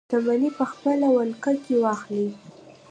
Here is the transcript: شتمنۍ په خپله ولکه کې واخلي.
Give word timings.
شتمنۍ 0.07 0.49
په 0.57 0.65
خپله 0.71 1.07
ولکه 1.17 1.51
کې 1.63 1.73
واخلي. 1.83 2.29